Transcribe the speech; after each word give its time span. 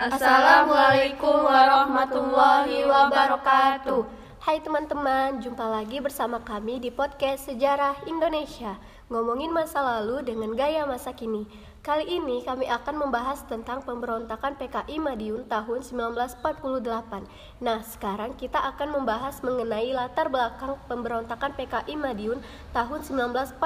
Assalamualaikum 0.00 1.44
warahmatullahi 1.44 2.88
wabarakatuh. 2.88 4.08
Hai 4.40 4.56
teman-teman, 4.64 5.44
jumpa 5.44 5.60
lagi 5.60 6.00
bersama 6.00 6.40
kami 6.40 6.80
di 6.80 6.88
podcast 6.88 7.52
Sejarah 7.52 8.00
Indonesia. 8.08 8.80
Ngomongin 9.12 9.52
masa 9.52 9.84
lalu 9.84 10.24
dengan 10.24 10.56
gaya 10.56 10.88
masa 10.88 11.12
kini. 11.12 11.44
Kali 11.84 12.16
ini 12.16 12.40
kami 12.48 12.64
akan 12.64 12.96
membahas 12.96 13.44
tentang 13.44 13.84
pemberontakan 13.84 14.56
PKI 14.56 14.96
Madiun 15.04 15.44
tahun 15.44 15.84
1948 15.84 17.60
Nah 17.60 17.84
sekarang 17.84 18.40
kita 18.40 18.56
akan 18.72 19.00
membahas 19.00 19.44
mengenai 19.44 19.92
latar 19.92 20.32
belakang 20.32 20.80
pemberontakan 20.88 21.52
PKI 21.60 22.00
Madiun 22.00 22.40
tahun 22.72 23.04
1948 23.04 23.60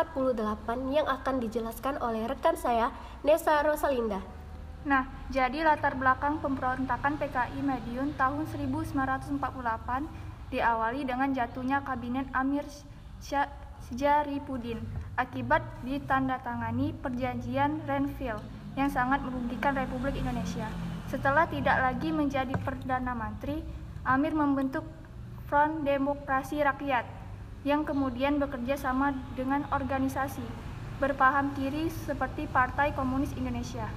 Yang 0.90 1.06
akan 1.14 1.34
dijelaskan 1.38 1.94
oleh 2.02 2.26
rekan 2.26 2.58
saya, 2.58 2.90
Nesa 3.22 3.62
Rosalinda 3.62 4.43
Nah, 4.84 5.08
jadi 5.32 5.64
latar 5.64 5.96
belakang 5.96 6.44
pemberontakan 6.44 7.16
PKI 7.16 7.64
Madiun 7.64 8.12
tahun 8.20 8.44
1948 8.52 9.40
diawali 10.52 11.08
dengan 11.08 11.32
jatuhnya 11.32 11.80
kabinet 11.80 12.28
Amir 12.36 12.68
Syarifudin 13.24 14.84
akibat 15.16 15.64
ditandatangani 15.88 16.92
perjanjian 17.00 17.80
Renville 17.88 18.44
yang 18.76 18.92
sangat 18.92 19.24
merugikan 19.24 19.72
Republik 19.72 20.20
Indonesia. 20.20 20.68
Setelah 21.08 21.48
tidak 21.48 21.80
lagi 21.80 22.12
menjadi 22.12 22.52
Perdana 22.60 23.16
Menteri, 23.16 23.64
Amir 24.04 24.36
membentuk 24.36 24.84
Front 25.48 25.88
Demokrasi 25.88 26.60
Rakyat 26.60 27.08
yang 27.64 27.88
kemudian 27.88 28.36
bekerja 28.36 28.76
sama 28.76 29.16
dengan 29.32 29.64
organisasi 29.72 30.44
berpaham 31.00 31.56
kiri 31.56 31.88
seperti 32.04 32.44
Partai 32.52 32.92
Komunis 32.92 33.32
Indonesia. 33.32 33.88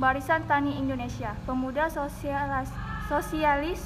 Barisan 0.00 0.48
Tani 0.48 0.80
Indonesia, 0.80 1.36
Pemuda 1.44 1.92
Sosialis, 1.92 2.72
Sosialis 3.04 3.84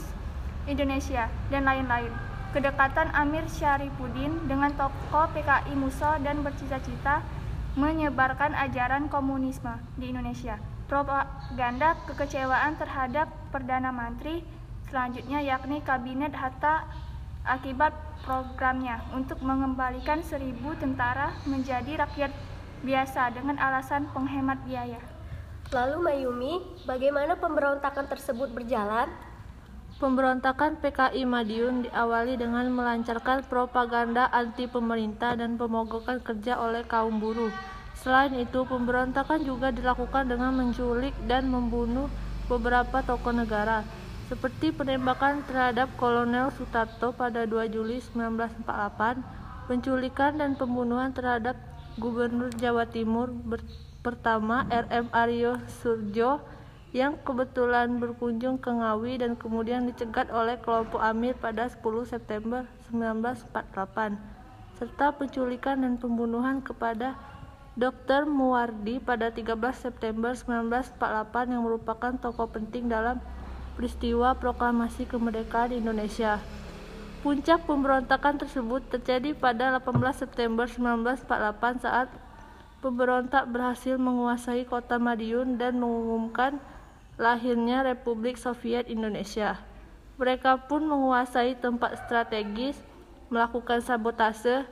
Indonesia, 0.71 1.27
dan 1.51 1.67
lain-lain. 1.67 2.15
Kedekatan 2.55 3.11
Amir 3.11 3.43
Syarifudin 3.51 4.47
dengan 4.47 4.71
tokoh 4.79 5.27
PKI 5.35 5.75
Musa 5.75 6.23
dan 6.23 6.47
bercita-cita 6.47 7.19
menyebarkan 7.75 8.55
ajaran 8.55 9.11
komunisme 9.11 9.75
di 9.99 10.15
Indonesia. 10.15 10.63
Propaganda 10.87 11.99
kekecewaan 12.07 12.79
terhadap 12.79 13.27
Perdana 13.51 13.91
Menteri 13.91 14.47
selanjutnya 14.87 15.43
yakni 15.43 15.83
Kabinet 15.83 16.31
Hatta 16.39 16.87
akibat 17.43 17.91
programnya 18.23 19.03
untuk 19.11 19.43
mengembalikan 19.43 20.23
seribu 20.23 20.79
tentara 20.79 21.35
menjadi 21.51 22.07
rakyat 22.07 22.31
biasa 22.87 23.35
dengan 23.35 23.59
alasan 23.59 24.07
penghemat 24.15 24.63
biaya. 24.63 25.14
Lalu 25.75 25.99
Mayumi, 26.07 26.55
bagaimana 26.87 27.35
pemberontakan 27.35 28.07
tersebut 28.07 28.47
berjalan? 28.55 29.11
Pemberontakan 29.99 30.79
PKI 30.79 31.27
Madiun 31.27 31.91
diawali 31.91 32.39
dengan 32.39 32.71
melancarkan 32.71 33.43
propaganda 33.51 34.31
anti 34.31 34.71
pemerintah 34.71 35.35
dan 35.35 35.59
pemogokan 35.59 36.23
kerja 36.23 36.63
oleh 36.63 36.87
kaum 36.87 37.19
buruh. 37.19 37.51
Selain 37.99 38.31
itu, 38.39 38.63
pemberontakan 38.63 39.43
juga 39.43 39.75
dilakukan 39.75 40.31
dengan 40.31 40.55
menculik 40.55 41.11
dan 41.27 41.51
membunuh 41.51 42.07
beberapa 42.47 43.03
tokoh 43.03 43.35
negara, 43.35 43.83
seperti 44.31 44.71
penembakan 44.71 45.43
terhadap 45.51 45.91
Kolonel 45.99 46.55
Sutarto 46.55 47.11
pada 47.11 47.51
2 47.51 47.67
Juli 47.75 47.99
1948, 47.99 48.63
penculikan 49.67 50.39
dan 50.39 50.55
pembunuhan 50.55 51.11
terhadap 51.11 51.59
Gubernur 51.99 52.55
Jawa 52.55 52.87
Timur 52.87 53.35
pertama 54.05 54.69
RM 54.69 55.09
Aryo 55.17 55.57
Surjo 55.81 56.45
yang 56.93 57.17
kebetulan 57.25 57.99
berkunjung 57.99 58.61
ke 58.61 58.69
Ngawi 58.71 59.19
dan 59.25 59.35
kemudian 59.35 59.89
dicegat 59.89 60.31
oleh 60.31 60.61
kelompok 60.61 61.01
Amir 61.01 61.35
pada 61.35 61.67
10 61.67 61.81
September 62.07 62.69
1948 62.93 64.15
serta 64.79 65.17
penculikan 65.17 65.81
dan 65.83 65.97
pembunuhan 65.97 66.61
kepada 66.61 67.17
Dr. 67.75 68.31
Muwardi 68.31 69.03
pada 69.03 69.35
13 69.35 69.59
September 69.75 70.37
1948 70.39 71.51
yang 71.51 71.63
merupakan 71.67 72.13
tokoh 72.15 72.47
penting 72.47 72.87
dalam 72.87 73.19
peristiwa 73.75 74.39
proklamasi 74.39 75.11
kemerdekaan 75.11 75.75
Indonesia. 75.75 76.39
Puncak 77.27 77.67
pemberontakan 77.67 78.39
tersebut 78.39 78.87
terjadi 78.87 79.35
pada 79.35 79.75
18 79.83 79.99
September 80.15 80.71
1948 80.71 81.83
saat 81.83 82.07
pemberontak 82.85 83.49
berhasil 83.49 83.97
menguasai 83.97 84.69
kota 84.69 85.01
Madiun 85.01 85.57
dan 85.57 85.81
mengumumkan 85.81 86.61
lahirnya 87.17 87.81
Republik 87.81 88.37
Soviet 88.37 88.93
Indonesia. 88.93 89.57
Mereka 90.21 90.69
pun 90.69 90.85
menguasai 90.85 91.57
tempat 91.57 91.97
strategis, 92.05 92.77
melakukan 93.33 93.81
sabotase, 93.81 94.69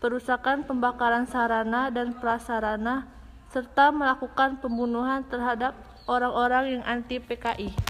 perusakan 0.00 0.64
pembakaran 0.64 1.28
sarana 1.28 1.92
dan 1.92 2.16
prasarana, 2.16 3.04
serta 3.52 3.92
melakukan 3.92 4.56
pembunuhan 4.56 5.20
terhadap 5.28 5.76
orang-orang 6.08 6.80
yang 6.80 6.82
anti 6.88 7.20
PKI. 7.20 7.89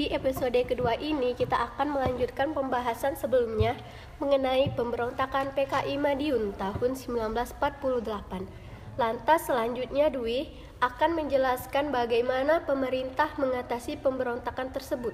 Di 0.00 0.08
episode 0.16 0.56
kedua 0.64 0.96
ini 0.96 1.36
kita 1.36 1.60
akan 1.60 1.92
melanjutkan 1.92 2.56
pembahasan 2.56 3.20
sebelumnya 3.20 3.76
mengenai 4.16 4.72
pemberontakan 4.72 5.52
PKI 5.52 6.00
Madiun 6.00 6.56
tahun 6.56 6.96
1948. 6.96 8.96
Lantas 8.96 9.40
selanjutnya 9.44 10.08
Dwi 10.08 10.56
akan 10.80 11.20
menjelaskan 11.20 11.92
bagaimana 11.92 12.64
pemerintah 12.64 13.28
mengatasi 13.36 14.00
pemberontakan 14.00 14.72
tersebut. 14.72 15.12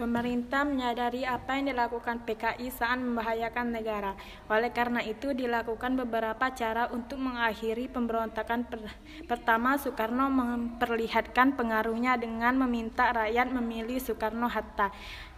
Pemerintah 0.00 0.64
menyadari 0.64 1.28
apa 1.28 1.60
yang 1.60 1.76
dilakukan 1.76 2.24
PKI 2.24 2.72
saat 2.72 2.96
membahayakan 3.04 3.68
negara. 3.68 4.16
Oleh 4.48 4.72
karena 4.72 5.04
itu, 5.04 5.36
dilakukan 5.36 5.92
beberapa 5.92 6.48
cara 6.56 6.88
untuk 6.88 7.20
mengakhiri 7.20 7.84
pemberontakan. 7.92 8.64
Pertama, 9.28 9.76
Soekarno 9.76 10.32
memperlihatkan 10.32 11.52
pengaruhnya 11.52 12.16
dengan 12.16 12.56
meminta 12.56 13.12
rakyat 13.12 13.52
memilih 13.52 14.00
Soekarno-Hatta 14.00 14.88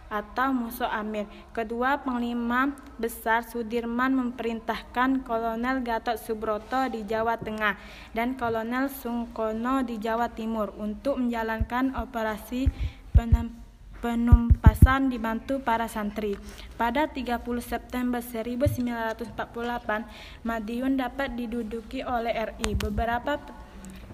atau 0.07 0.55
musuh 0.55 0.87
Amir. 0.87 1.27
Kedua, 1.51 1.99
Panglima 1.99 2.71
Besar 2.95 3.43
Sudirman 3.43 4.15
memerintahkan 4.15 5.27
Kolonel 5.27 5.83
Gatot 5.83 6.15
Subroto 6.15 6.87
di 6.87 7.03
Jawa 7.03 7.35
Tengah 7.35 7.75
dan 8.15 8.39
Kolonel 8.39 8.87
Sungkono 8.87 9.83
di 9.83 9.99
Jawa 9.99 10.31
Timur 10.31 10.71
untuk 10.79 11.19
menjalankan 11.19 11.99
operasi 11.99 12.71
penampakan 13.11 13.62
penumpasan 14.03 15.07
dibantu 15.07 15.63
para 15.63 15.87
santri. 15.87 16.35
Pada 16.75 17.07
30 17.07 17.39
September 17.63 18.19
1948, 18.19 20.43
Madiun 20.43 20.99
dapat 20.99 21.39
diduduki 21.39 22.03
oleh 22.03 22.51
RI. 22.51 22.75
Beberapa 22.75 23.39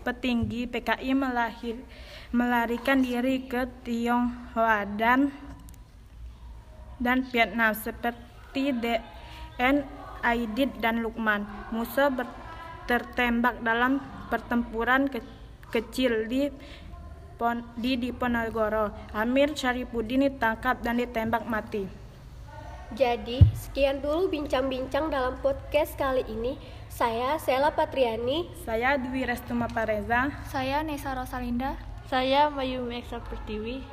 petinggi 0.05 0.69
PKI 0.69 1.17
melahir, 1.17 1.81
melarikan 2.29 3.01
diri 3.01 3.49
ke 3.49 3.65
Tionghoa 3.81 4.85
dan 4.93 5.33
dan 7.01 7.25
Vietnam 7.33 7.73
seperti 7.73 8.69
DN 8.77 9.81
Aidit 10.21 10.69
dan 10.77 11.01
Lukman. 11.01 11.49
Musa 11.73 12.13
tertembak 12.85 13.57
dalam 13.65 13.97
pertempuran 14.29 15.09
ke, 15.09 15.25
kecil 15.73 16.29
di 16.29 16.53
di 17.79 17.95
Diponegoro. 17.95 18.91
Amir 19.15 19.55
Syarifudin 19.55 20.27
ditangkap 20.27 20.83
dan 20.83 20.99
ditembak 20.99 21.47
mati. 21.47 21.87
Jadi, 22.91 23.39
sekian 23.55 24.03
dulu 24.03 24.27
bincang-bincang 24.27 25.07
dalam 25.07 25.39
podcast 25.39 25.95
kali 25.95 26.27
ini. 26.27 26.59
Saya 26.91 27.39
Sela 27.39 27.71
Patriani. 27.71 28.51
Saya 28.67 28.99
Dwi 28.99 29.23
Restuma 29.23 29.71
Pareza. 29.71 30.33
Saya 30.51 30.83
Nesa 30.83 31.15
Rosalinda. 31.15 31.79
Saya 32.11 32.51
Mayumi 32.51 32.99
Eksa 32.99 33.23
Pertiwi. 33.23 33.85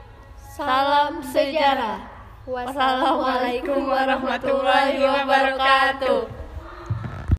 Salam 0.56 1.20
sejarah. 1.20 2.02
Wassalamualaikum 2.48 3.84
warahmatullahi 3.84 4.96
wabarakatuh. 4.98 6.35